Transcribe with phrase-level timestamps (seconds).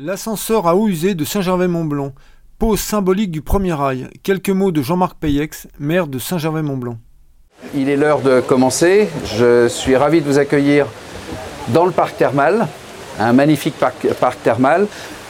[0.00, 2.12] L'ascenseur à eau usée de Saint-Gervais-Mont-Blanc,
[2.60, 4.06] pose symbolique du premier rail.
[4.22, 6.98] Quelques mots de Jean-Marc Payex, maire de Saint-Gervais-Mont-Blanc.
[7.74, 9.08] Il est l'heure de commencer.
[9.24, 10.86] Je suis ravi de vous accueillir
[11.70, 12.68] dans le parc thermal,
[13.18, 14.86] un magnifique parc, thermal,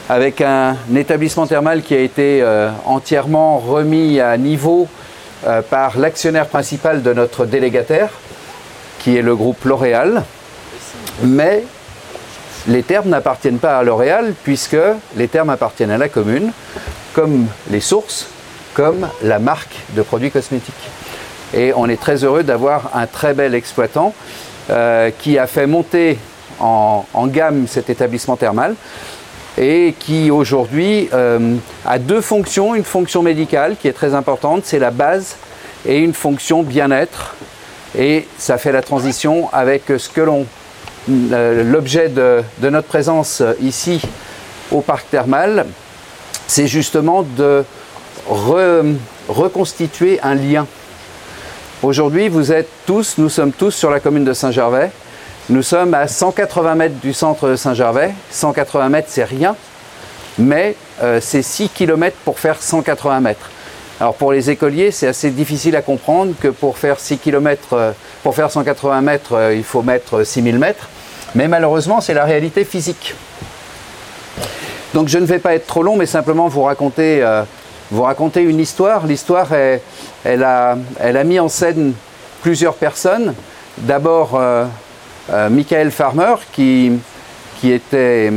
[0.07, 4.87] avec un établissement thermal qui a été euh, entièrement remis à niveau
[5.47, 8.11] euh, par l'actionnaire principal de notre délégataire,
[8.99, 10.23] qui est le groupe L'Oréal.
[11.23, 11.63] Mais
[12.67, 14.77] les termes n'appartiennent pas à L'Oréal puisque
[15.15, 16.51] les termes appartiennent à la commune,
[17.13, 18.27] comme les sources,
[18.73, 20.73] comme la marque de produits cosmétiques.
[21.53, 24.13] Et on est très heureux d'avoir un très bel exploitant
[24.69, 26.19] euh, qui a fait monter
[26.59, 28.75] en, gamme cet établissement thermal
[29.57, 31.55] et qui aujourd'hui euh,
[31.85, 32.75] a deux fonctions.
[32.75, 35.37] Une fonction médicale qui est très importante, c'est la base,
[35.85, 37.35] et une fonction bien-être.
[37.97, 40.45] Et ça fait la transition avec ce que l'on
[41.07, 44.01] l'objet de, notre présence ici
[44.71, 45.65] au parc thermal,
[46.47, 47.63] c'est justement de
[48.27, 50.67] reconstituer un lien.
[51.81, 54.91] Aujourd'hui, vous êtes tous, nous sommes tous sur la commune de Saint-Gervais.
[55.49, 58.13] Nous sommes à 180 mètres du centre de Saint-Gervais.
[58.29, 59.55] 180 mètres, c'est rien,
[60.37, 63.49] mais euh, c'est 6 km pour faire 180 mètres.
[63.99, 67.91] Alors pour les écoliers, c'est assez difficile à comprendre que pour faire 6 km, euh,
[68.23, 70.89] pour faire 180 mètres, euh, il faut mettre 6000 mètres.
[71.35, 73.13] Mais malheureusement, c'est la réalité physique.
[74.93, 77.43] Donc je ne vais pas être trop long, mais simplement vous raconter, euh,
[77.91, 79.05] vous raconter une histoire.
[79.05, 81.93] L'histoire, elle, a, a mis en scène
[82.41, 83.35] plusieurs personnes.
[83.77, 84.65] D'abord, euh,
[85.49, 86.93] Michael Farmer, qui,
[87.61, 88.31] qui était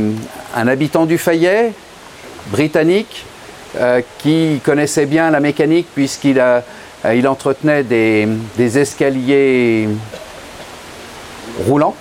[0.55, 1.73] un habitant du Fayet,
[2.47, 3.25] britannique,
[4.19, 6.39] qui connaissait bien la mécanique puisqu'il
[7.11, 9.89] il entretenait des, escaliers
[11.67, 11.95] roulants.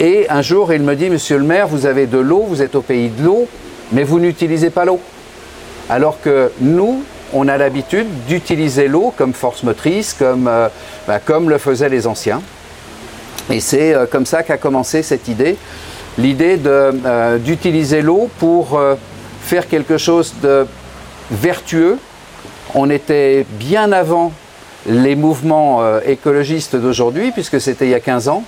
[0.00, 2.74] Et un jour, il me dit, Monsieur le maire, vous avez de l'eau, vous êtes
[2.74, 3.48] au pays de l'eau,
[3.92, 5.00] mais vous n'utilisez pas l'eau.
[5.88, 7.02] Alors que nous,
[7.32, 10.68] on a l'habitude d'utiliser l'eau comme force motrice, comme, euh,
[11.06, 12.42] bah, le faisaient les anciens.
[13.50, 15.56] Et c'est euh, comme ça qu'a commencé cette idée,
[16.18, 18.80] l'idée euh, d'utiliser l'eau pour
[19.42, 20.66] faire quelque chose de
[21.30, 21.98] vertueux.
[22.76, 24.32] On était bien avant
[24.86, 28.44] les mouvements écologistes d'aujourd'hui, puisque c'était il y a 15 ans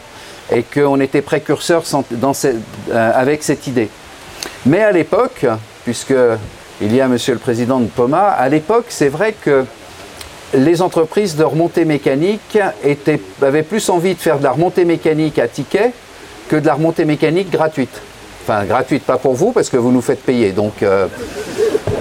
[0.52, 2.52] et qu'on était précurseurs euh,
[2.90, 3.88] avec cette idée.
[4.66, 5.46] Mais à l'époque,
[5.84, 6.14] puisque
[6.80, 9.64] il y a Monsieur le Président de Poma, à l'époque, c'est vrai que
[10.54, 12.58] les entreprises de remontée mécanique
[13.42, 15.92] avaient plus envie de faire de la remontée mécanique à ticket
[16.48, 18.00] que de la remontée mécanique gratuite.
[18.42, 20.52] Enfin, gratuite, pas pour vous, parce que vous nous faites payer.
[20.52, 21.06] Donc, euh,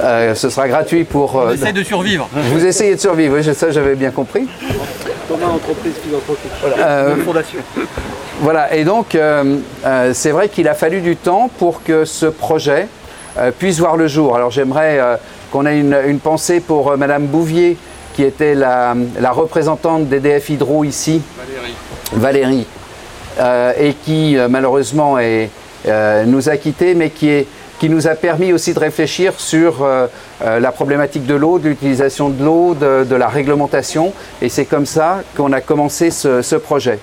[0.02, 1.36] euh, ce sera gratuit pour.
[1.36, 2.30] On essaie de survivre.
[2.54, 4.48] Vous essayez de survivre, oui, ça j'avais bien compris.
[5.28, 6.52] Thomas Entreprise Philanthropique.
[6.62, 7.16] Voilà.
[7.26, 7.60] fondation.
[8.40, 12.28] Voilà, et donc euh, euh, c'est vrai qu'il a fallu du temps pour que ce
[12.28, 12.88] projet
[13.40, 14.36] euh, puisse voir le jour.
[14.36, 15.00] Alors j'aimerais
[15.52, 17.78] qu'on ait une, pensée pour Madame Bouvier,
[18.16, 18.94] qui était la,
[19.32, 21.22] représentante d'EDF Hydro ici,
[22.14, 22.66] Valérie,
[23.40, 25.18] Valérie et qui malheureusement
[26.26, 27.46] nous a quittés, mais qui,
[27.84, 29.88] nous a permis aussi de réfléchir sur
[30.42, 35.22] la problématique de l'eau, de l'utilisation de l'eau, de, la réglementation, et c'est comme ça
[35.36, 37.00] qu'on a commencé ce projet.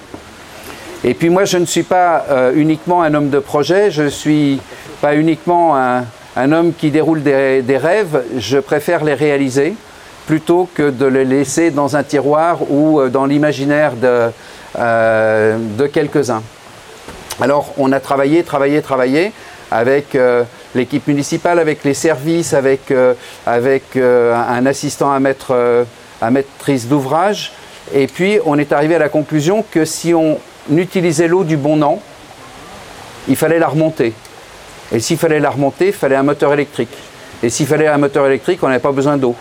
[1.06, 4.08] Et puis moi, je ne suis pas euh, uniquement un homme de projet, je ne
[4.08, 4.58] suis
[5.02, 9.74] pas uniquement un, homme qui déroule des, rêves, je préfère les réaliser
[10.26, 13.92] plutôt que de les laisser dans un tiroir ou euh, dans l'imaginaire
[14.78, 16.42] euh, de quelques-uns.
[17.38, 19.32] Alors on a travaillé, travaillé, travaillé
[19.70, 20.16] avec
[20.74, 22.92] l'équipe municipale, avec les services, avec,
[23.46, 25.84] avec un assistant à, maître,
[26.20, 27.52] à maîtrise d'ouvrage.
[27.92, 30.38] Et puis on est arrivé à la conclusion que si on
[30.74, 32.00] utilisait l'eau du bon an,
[33.28, 34.12] il fallait la remonter.
[34.92, 36.96] Et s'il fallait la remonter, il fallait un moteur électrique.
[37.42, 39.34] Et s'il fallait un moteur électrique, on n'avait pas besoin d'eau.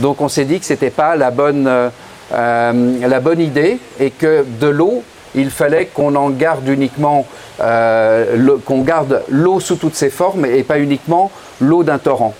[0.00, 1.88] Donc on s'est dit que ce n'était pas la bonne, euh,
[2.32, 5.02] euh, la bonne idée et que de l'eau,
[5.36, 7.26] il fallait qu'on en garde uniquement,
[7.60, 12.34] euh, qu'on garde l'eau sous toutes ses formes et pas uniquement l'eau d'un torrent.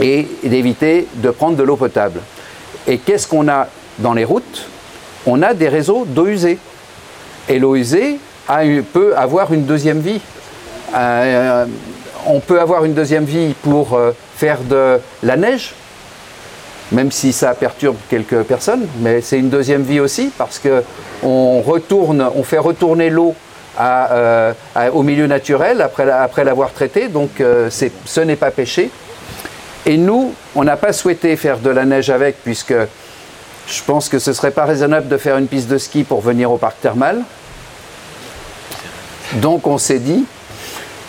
[0.00, 2.20] Et d'éviter de prendre de l'eau potable.
[2.86, 3.68] Et qu'est-ce qu'on a
[3.98, 4.66] dans les routes?
[5.26, 6.58] On a des réseaux d'eau usée.
[7.48, 8.18] Et l'eau usée
[8.92, 10.20] peut avoir une deuxième vie.
[10.94, 11.66] Euh,
[12.26, 15.74] on peut avoir une deuxième vie pour euh, faire de la neige,
[16.92, 20.82] même si ça perturbe quelques personnes, mais c'est une deuxième vie aussi parce que
[21.22, 21.62] on
[22.44, 23.34] fait retourner l'eau
[23.80, 24.52] euh,
[24.92, 28.90] au milieu naturel après, l'avoir traité, donc ce n'est pas péché.
[29.84, 32.74] Et nous, on n'a pas souhaité faire de la neige avec, puisque
[33.66, 36.20] je pense que ce ne serait pas raisonnable de faire une piste de ski pour
[36.20, 37.22] venir au parc thermal.
[39.34, 40.24] Donc on s'est dit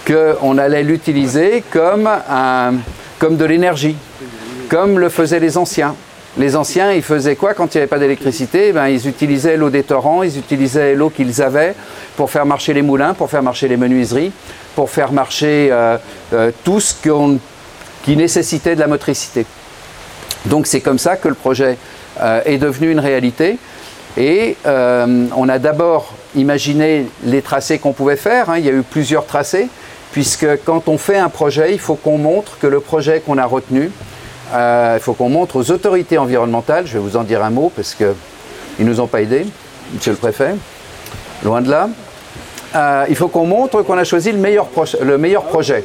[0.08, 2.08] qu'on allait l'utiliser comme
[3.38, 3.96] de l'énergie,
[4.74, 5.94] comme le faisaient les anciens.
[6.36, 8.72] Les anciens, ils faisaient quoi quand il n'y avait pas d'électricité?
[8.72, 11.76] Ben, Ils utilisaient l'eau des torrents, ils utilisaient l'eau qu'ils avaient
[12.18, 14.32] pour faire marcher les moulins, pour faire marcher les menuiseries,
[14.74, 15.98] pour faire marcher euh,
[16.34, 16.96] euh, tout ce
[18.04, 19.46] qui nécessitait de la motricité.
[20.48, 21.78] Donc c'est comme ça que le projet
[22.20, 23.60] euh, est devenu une réalité.
[24.18, 28.50] Et on a d'abord imaginé les tracés qu'on pouvait faire.
[28.50, 28.58] Hein.
[28.58, 29.68] Il y a eu plusieurs tracés,
[30.12, 33.46] puisque quand on fait un projet, il faut qu'on montre que le projet qu'on a
[33.46, 33.92] retenu,
[34.54, 37.96] il faut qu'on montre aux autorités environnementales, je vais vous en dire un mot parce
[37.96, 38.14] qu'ils
[38.80, 39.46] ne nous ont pas aidés,
[39.94, 40.56] monsieur le préfet,
[41.44, 41.90] loin de là,
[42.76, 44.68] euh, il faut qu'on montre qu'on a choisi le meilleur,
[45.02, 45.84] le meilleur projet.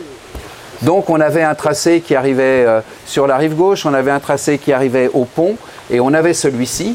[0.82, 4.20] Donc on avait un tracé qui arrivait euh, sur la rive gauche, on avait un
[4.20, 5.56] tracé qui arrivait au pont,
[5.90, 6.94] et on avait celui-ci.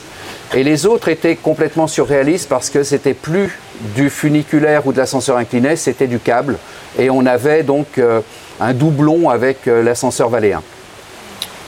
[0.55, 3.59] Et les autres étaient complètement surréalistes parce que c'était plus
[3.95, 6.57] du funiculaire ou de l'ascenseur incliné, c'était du câble.
[6.97, 8.21] Et on avait donc euh,
[8.59, 10.61] un doublon avec l'ascenseur valéen.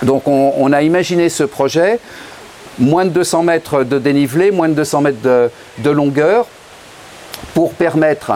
[0.04, 2.00] Donc on, a imaginé ce projet,
[2.78, 6.48] moins de 200 mètres de dénivelé, moins de 200 mètres de longueur,
[7.54, 8.34] pour permettre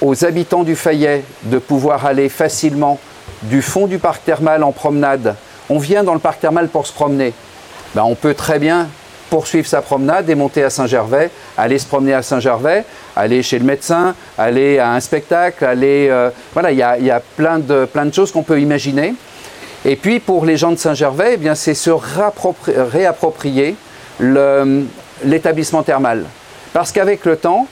[0.00, 2.98] aux habitants du Fayet de pouvoir aller facilement
[3.42, 5.36] du fond du parc thermal en promenade.
[5.70, 7.32] On vient dans le parc thermal pour se promener.
[7.94, 8.88] Ben, on peut très bien
[9.30, 12.84] poursuivre sa promenade et monter à Saint-Gervais, aller se promener à Saint-Gervais,
[13.16, 15.64] aller chez le médecin, aller à un spectacle.
[15.64, 19.14] Euh, voilà, il y a, plein de choses qu'on peut imaginer.
[19.84, 23.76] Et puis pour les gens de Saint-Gervais, eh c'est se réapproprier
[24.20, 26.24] l'établissement thermal.
[26.72, 27.66] Parce qu'avec le temps,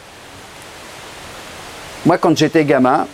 [2.05, 3.07] moi, quand j'étais gamin,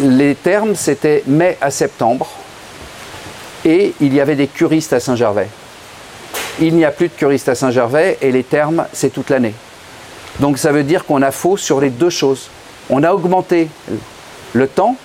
[0.00, 2.28] les termes, c'était mai à septembre.
[3.64, 5.48] Et il y avait des curistes à Saint-Gervais.
[6.60, 9.54] Il n'y a plus de curistes à Saint-Gervais et les termes, c'est toute l'année.
[10.40, 12.50] Donc ça veut dire qu'on a faux sur les deux choses.
[12.90, 13.68] On a augmenté
[14.52, 14.96] le temps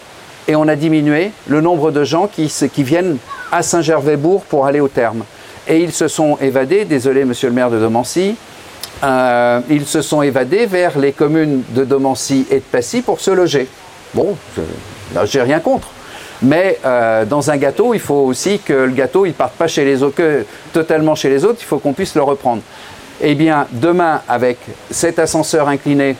[0.49, 2.49] et on a diminué le nombre de gens qui,
[2.83, 3.17] viennent
[3.51, 5.23] à Saint-Gervais-Bourg pour aller au terme.
[5.67, 8.35] Et ils se sont évadés, désolé monsieur le maire de Domancy,
[9.03, 13.29] euh, ils se sont évadés vers les communes de Domancy et de Passy pour se
[13.29, 13.67] loger.
[14.15, 14.35] Bon,
[15.25, 15.89] j'ai rien contre.
[16.41, 19.85] Mais euh, dans un gâteau, il faut aussi que le gâteau ne parte pas chez
[19.85, 20.23] les autres,
[20.73, 22.63] totalement chez les autres, il faut qu'on puisse le reprendre.
[23.21, 24.57] Eh bien, demain, avec
[24.89, 26.15] cet ascenseur incliné,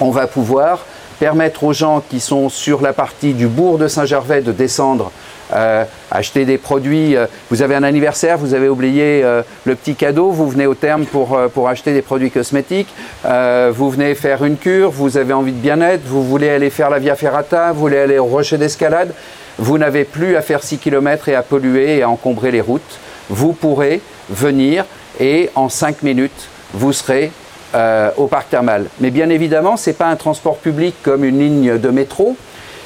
[0.00, 0.86] on va pouvoir
[1.18, 5.10] permettre aux gens qui sont sur la partie du bourg de Saint-Gervais de descendre
[5.52, 7.14] euh, acheter des produits.
[7.14, 10.74] Euh, vous avez un anniversaire, vous avez oublié euh, le petit cadeau, vous venez au
[10.74, 12.88] terme pour, pour acheter des produits cosmétiques,
[13.24, 16.98] vous venez faire une cure, vous avez envie de bien-être, vous voulez aller faire la
[16.98, 19.12] Via Ferrata, vous voulez aller au rocher d'escalade,
[19.58, 22.98] vous n'avez plus à faire 6 km et à polluer et à encombrer les routes.
[23.30, 24.84] Vous pourrez venir
[25.20, 27.30] et en 5 minutes, vous serez
[27.74, 28.86] au parc thermal.
[29.00, 32.36] Mais bien évidemment, ce n'est pas un transport public comme une ligne de métro,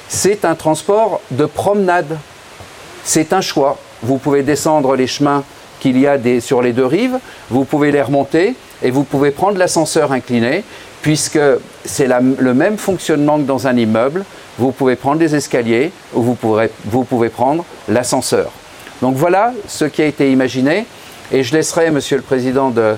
[0.09, 2.19] c'est un transport de promenade.
[3.05, 3.79] C'est un choix.
[4.03, 5.45] Vous pouvez descendre les chemins
[5.79, 7.19] qu'il y a sur les deux rives,
[7.49, 10.65] vous pouvez les remonter et vous pouvez prendre l'ascenseur incliné,
[11.01, 11.39] puisque
[11.85, 14.25] c'est le même fonctionnement que dans un immeuble.
[14.59, 16.37] Vous pouvez prendre des escaliers ou vous,
[16.85, 18.51] vous pouvez prendre l'ascenseur.
[19.01, 20.87] Donc voilà ce qui a été imaginé.
[21.33, 22.97] Et je laisserai, Monsieur le Président de,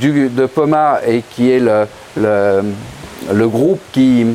[0.00, 4.26] de POMA, et qui est le, le, groupe qui.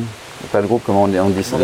[0.52, 1.56] Pas le groupe, comment on dit ça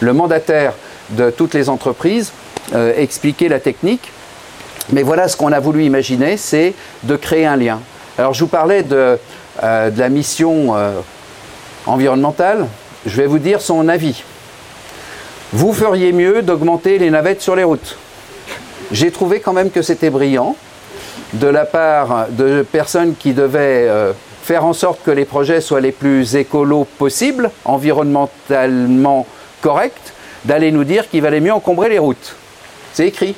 [0.00, 0.72] Le mandataire
[1.10, 2.32] de toutes les entreprises,
[2.74, 4.12] euh, expliquer la technique.
[4.92, 7.80] Mais voilà ce qu'on a voulu imaginer, c'est de créer un lien.
[8.18, 9.18] Alors je vous parlais de,
[9.62, 11.00] euh, la mission euh,
[11.86, 12.66] environnementale.
[13.06, 14.24] Je vais vous dire son avis.
[15.52, 17.96] Vous feriez mieux d'augmenter les navettes sur les routes.
[18.92, 20.56] J'ai trouvé quand même que c'était brillant
[21.34, 23.88] de la part de personnes qui devaient
[24.42, 29.26] faire en sorte que les projets soient les plus écolos possibles, environnementalement
[29.60, 30.12] corrects,
[30.44, 32.34] d'aller nous dire qu'il valait mieux encombrer les routes.
[32.92, 33.36] C'est écrit.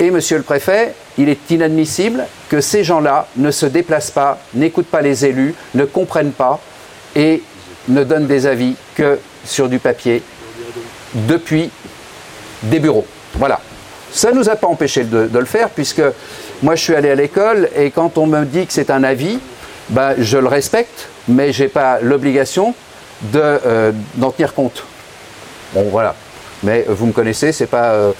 [0.00, 4.86] Et monsieur le préfet, il est inadmissible que ces gens-là ne se déplacent pas, n'écoutent
[4.86, 6.60] pas les élus, ne comprennent pas
[7.16, 7.42] et
[7.88, 10.22] ne donnent des avis que sur du papier
[11.14, 11.70] depuis
[12.62, 13.06] des bureaux.
[13.34, 13.60] Voilà.
[14.12, 16.02] Ça ne nous a pas empêché de, le faire puisque
[16.62, 19.38] moi je suis allé à l'école et quand on me dit que c'est un avis,
[19.90, 22.74] ben, je le respecte, mais je n'ai pas l'obligation
[23.34, 24.84] euh, d'en tenir compte.
[25.74, 26.14] Bon voilà.
[26.62, 28.12] Mais vous me connaissez, c'est pas, euh,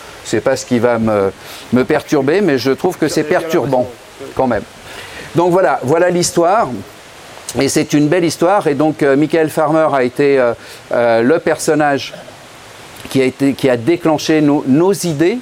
[0.44, 1.32] pas ce qui va me,
[1.72, 3.88] me, perturber, mais je trouve que c'est perturbant
[4.34, 4.62] quand même.
[5.34, 6.68] Donc voilà, voilà l'histoire.
[7.60, 8.66] Et c'est une belle histoire.
[8.66, 10.40] Et donc euh, Michael Farmer a été
[10.90, 12.14] le personnage
[13.10, 15.38] qui a, été, qui a déclenché nos, idées.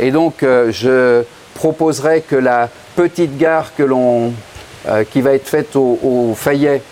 [0.00, 1.22] Et donc je
[1.54, 4.32] proposerai que la petite gare que l'on,
[5.10, 6.82] qui va être faite au, Fayet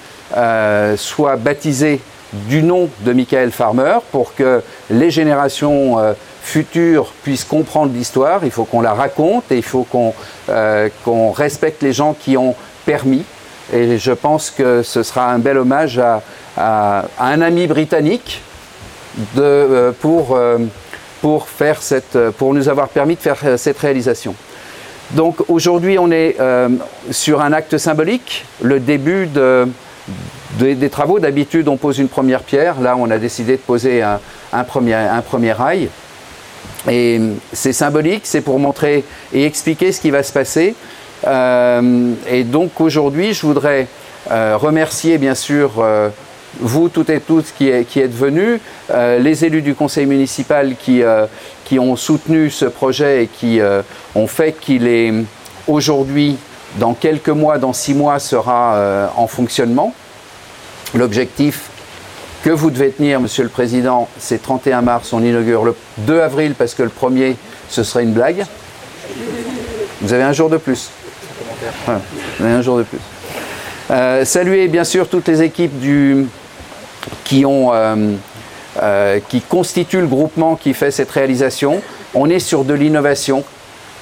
[0.97, 2.01] soit baptisée
[2.33, 8.41] du nom de Michael Farmer pour que les générations euh, futures puissent comprendre l'histoire.
[8.45, 10.15] Il faut qu'on la raconte et il faut qu'on
[10.49, 10.89] euh,
[11.35, 12.55] respecte les gens qui ont
[12.87, 13.25] permis.
[13.73, 16.23] Et je pense que ce sera un bel hommage à,
[17.19, 18.43] un ami britannique
[19.35, 20.39] de, pour,
[21.23, 24.35] pour, faire cette, pour nous avoir permis de faire cette réalisation.
[25.13, 26.37] Donc aujourd'hui, on est
[27.11, 29.69] sur un acte symbolique, le début de,
[30.59, 31.19] des, travaux.
[31.19, 32.81] D'habitude, on pose une première pierre.
[32.81, 35.89] Là, on a décidé de poser un, premier, rail.
[36.91, 37.21] Et
[37.53, 40.75] c'est symbolique, c'est pour montrer et expliquer ce qui va se passer.
[41.27, 43.87] Euh, et donc aujourd'hui, je voudrais
[44.31, 46.09] euh, remercier bien sûr euh,
[46.61, 51.03] vous toutes et tous qui, êtes venus, les élus du conseil municipal qui,
[51.65, 53.61] qui ont soutenu ce projet et qui
[54.15, 55.13] ont fait qu'il est
[55.67, 56.37] aujourd'hui,
[56.77, 59.95] dans quelques mois, dans six mois, sera en fonctionnement.
[60.95, 61.71] L'objectif
[62.43, 66.55] que vous devez tenir, Monsieur le Président, c'est 31 mars, on inaugure le 2 avril
[66.59, 67.37] parce que le 1er,
[67.69, 68.45] ce serait une blague.
[70.01, 70.91] Vous avez un jour de plus.
[71.87, 72.99] vous avez un jour de plus.
[73.91, 76.27] Euh, saluer bien sûr toutes les équipes du,
[77.25, 78.15] qui, ont, euh,
[78.83, 81.83] euh, qui constituent le groupement qui fait cette réalisation.
[82.15, 83.45] On est sur de l'innovation.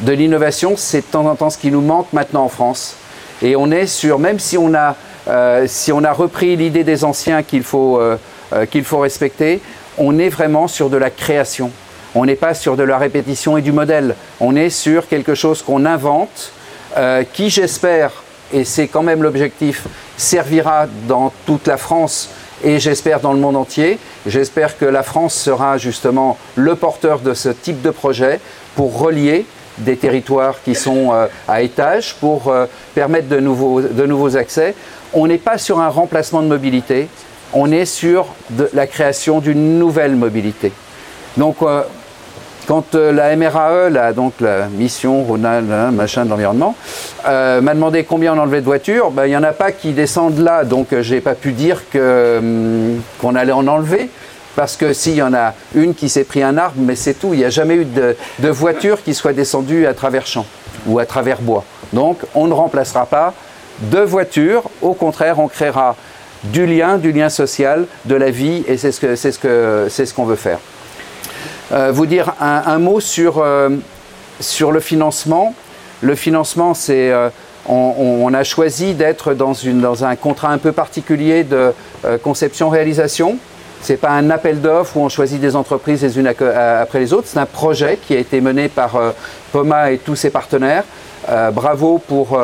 [0.00, 2.97] De l'innovation, c'est de temps en temps ce qui nous manque maintenant en France.
[3.42, 4.97] Et on est sur, même si on a
[5.28, 8.00] euh, si on a repris l'idée des anciens qu'il faut,
[8.71, 9.61] qu'il faut respecter,
[9.99, 11.71] on est vraiment sur de la création.
[12.14, 14.16] On n'est pas sur de la répétition et du modèle.
[14.40, 16.52] On est sur quelque chose qu'on invente,
[17.35, 19.87] qui j'espère, et c'est quand même l'objectif,
[20.21, 22.31] servira dans toute la France
[22.62, 23.99] et j'espère dans le monde entier.
[24.27, 28.39] J'espère que la France sera justement le porteur de ce type de projet
[28.77, 29.47] pour relier
[29.79, 31.12] des territoires qui sont
[31.49, 32.53] à étage, pour
[32.95, 34.75] permettre de nouveaux, de nouveaux accès
[35.12, 37.09] on n'est pas sur un remplacement de mobilité,
[37.53, 38.27] on est sur
[38.73, 40.73] la création d'une nouvelle mobilité.
[41.37, 41.83] Donc, euh,
[42.71, 46.77] quand euh, la MRAE, donc la mission Ronald, hein, machin de l'environnement,
[47.27, 49.91] euh, m'a demandé combien on enlevait de voitures, ben, il n'y en a pas qui
[49.91, 54.09] descendent là, donc je n'ai pas pu dire hum, qu'on allait en enlever.
[54.55, 57.35] Parce que s'il y en a une qui s'est pris un arbre, mais c'est tout.
[57.35, 60.47] Il n'y a jamais eu de, voiture qui soit descendue à travers champs
[60.87, 61.65] ou à travers bois.
[61.93, 63.35] Donc on ne remplacera pas
[63.81, 64.62] de voitures.
[64.81, 65.97] Au contraire, on créera
[66.45, 70.37] du lien, du lien social, de la vie, et c'est ce que, ce qu'on veut
[70.37, 70.61] faire.
[71.73, 73.71] Euh, vous dire un, mot sur, euh,
[74.41, 75.55] sur le financement.
[76.00, 77.29] Le financement, c'est euh,
[77.69, 81.73] on, a choisi d'être dans, dans, un contrat un peu particulier de
[82.23, 83.37] conception-réalisation.
[83.83, 87.12] Ce n'est pas un appel d'offres où on choisit des entreprises les unes après les
[87.12, 87.29] autres.
[87.29, 88.99] C'est un projet qui a été mené par
[89.53, 90.85] POMA et tous ses partenaires.
[91.53, 92.41] bravo pour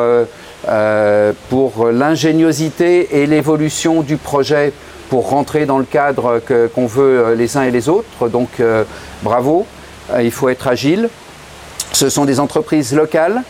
[1.49, 4.71] pour l'ingéniosité et l'évolution du projet
[5.09, 6.41] pour rentrer dans le cadre
[6.73, 8.29] qu'on veut euh, les uns et les autres.
[8.29, 8.83] Donc euh,
[9.23, 9.65] bravo,
[10.21, 11.09] il faut être agile.
[11.91, 13.41] Ce sont des entreprises locales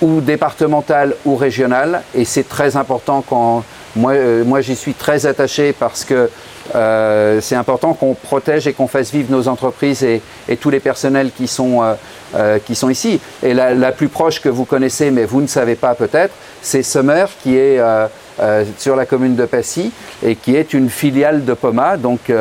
[0.00, 3.62] ou départementales ou régionales et c'est très important quand
[3.96, 6.28] moi, moi j'y suis très attaché parce que
[6.74, 10.22] euh, c'est important qu'on protège et qu'on fasse vivre nos entreprises et,
[10.60, 11.94] tous les personnels qui sont, euh,
[12.34, 13.20] euh, qui sont ici.
[13.42, 17.28] Et la, plus proche que vous connaissez, mais vous ne savez pas peut-être, c'est Summer
[17.42, 17.80] qui est
[18.78, 21.96] sur la commune de Passy et qui est une filiale de Poma.
[21.96, 22.32] Donc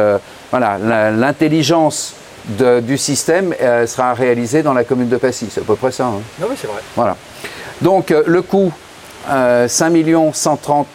[0.51, 0.77] voilà,
[1.11, 2.15] l'intelligence
[2.81, 3.53] du système
[3.85, 5.47] sera réalisée dans la commune de Passy.
[5.51, 6.05] C'est à peu près ça.
[6.05, 6.21] Hein.
[6.39, 6.81] Non, oui, c'est vrai.
[6.95, 7.15] Voilà.
[7.81, 8.71] Donc le coût,
[9.27, 9.69] 5
[10.33, 10.87] 130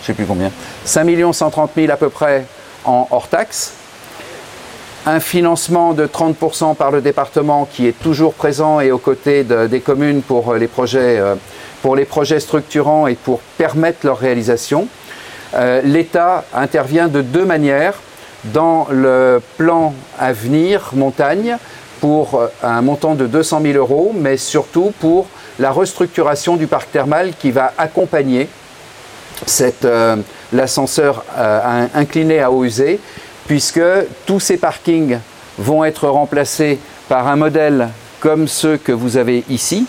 [0.00, 0.50] je sais plus combien,
[0.84, 2.44] 5 130 000 à peu près
[2.84, 3.74] en hors taxe,
[5.06, 9.80] un financement de 30% par le département qui est toujours présent et aux côtés des
[9.80, 11.34] communes pour les, projets, euh,
[11.82, 14.88] pour les projets structurants et pour permettre leur réalisation.
[15.54, 17.94] Euh, L'État intervient de deux manières.
[18.44, 21.58] Dans le plan à venir montagne
[22.00, 25.26] pour euh, un montant de 200 000 euros, mais surtout pour
[25.58, 28.48] la restructuration du parc thermal qui va accompagner
[29.84, 30.16] euh,
[30.54, 31.24] l'ascenseur
[31.94, 32.98] incliné à eau usée,
[33.46, 33.82] puisque
[34.24, 35.18] tous ces parkings
[35.58, 36.78] vont être remplacés
[37.10, 37.88] par un modèle
[38.20, 39.86] comme ceux que vous avez ici.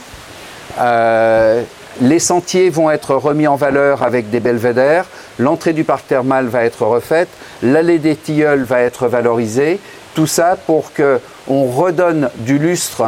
[2.02, 5.06] Les sentiers vont être remis en valeur avec des belvédères,
[5.40, 7.30] l'entrée du parc thermal va être refaite,
[7.62, 9.80] l'allée des tilleuls va être valorisée,
[10.16, 13.04] tout ça pour qu'on redonne du lustre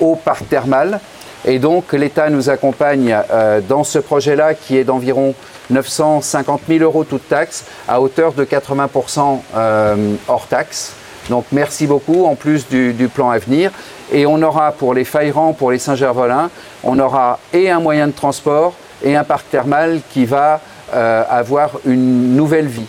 [0.00, 1.00] au parc thermal.
[1.44, 3.16] Et donc l'État nous accompagne
[3.68, 5.34] dans ce projet-là qui est d'environ
[5.70, 10.94] 950 000 euros toute taxe à hauteur de 80% euh, hors taxe.
[11.28, 13.70] Donc merci beaucoup en plus du, plan à venir.
[14.12, 16.50] Et on aura pour les Fairans, pour les Saint-Gervolins,
[16.82, 20.60] on aura et un moyen de transport et un parc thermal qui va
[20.94, 22.86] euh, avoir une nouvelle vie.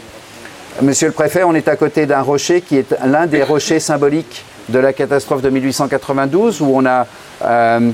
[0.81, 4.45] Monsieur le préfet, on est à côté d'un rocher qui est l'un des rochers symboliques
[4.69, 7.05] de la catastrophe de 1892 où on a,
[7.43, 7.91] euh,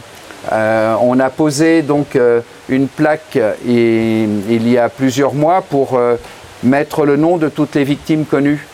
[0.52, 2.18] euh, on a posé donc
[2.70, 6.00] une plaque il y a plusieurs mois pour
[6.64, 8.68] mettre le nom de toutes les victimes connues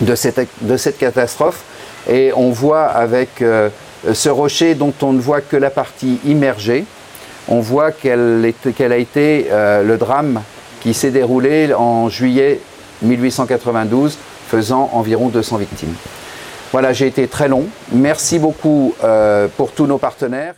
[0.00, 1.62] de cette, de cette catastrophe.
[2.10, 3.42] Et on voit avec
[4.12, 6.84] ce rocher dont on ne voit que la partie immergée,
[7.48, 10.42] on voit quel, quel a été le drame
[10.82, 12.60] qui s'est déroulé en juillet
[13.00, 15.94] 1892, faisant environ 200 victimes.
[16.72, 17.66] Voilà, j'ai été très long.
[17.92, 20.54] Merci beaucoup euh, pour tous nos partenaires.